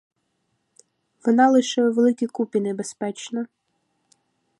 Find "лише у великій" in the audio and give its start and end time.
1.51-2.27